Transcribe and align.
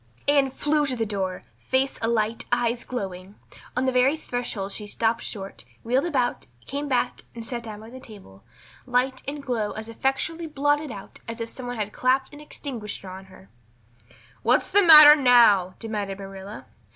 Anne 0.27 0.49
flew 0.49 0.83
to 0.87 0.95
the 0.95 1.05
door, 1.05 1.43
face 1.59 1.99
alight, 2.01 2.45
eyes 2.51 2.83
glowing. 2.83 3.35
On 3.77 3.85
the 3.85 3.91
very 3.91 4.17
threshold 4.17 4.71
she 4.71 4.87
stopped 4.87 5.21
short, 5.21 5.63
wheeled 5.83 6.05
about, 6.05 6.47
came 6.65 6.87
back 6.89 7.23
and 7.35 7.45
sat 7.45 7.61
down 7.61 7.79
by 7.81 7.91
the 7.91 7.99
table, 7.99 8.43
light 8.87 9.21
and 9.27 9.43
glow 9.43 9.73
as 9.73 9.87
effectually 9.87 10.47
blotted 10.47 10.91
out 10.91 11.19
as 11.27 11.39
if 11.39 11.49
some 11.49 11.67
one 11.67 11.75
had 11.77 11.93
clapped 11.93 12.33
an 12.33 12.39
extinguisher 12.39 13.07
on 13.09 13.25
her. 13.25 13.49
"What's 14.41 14.71
the 14.71 14.81
matter 14.81 15.15
now?" 15.15 15.75
demanded 15.77 16.17
Marilla. 16.17 16.65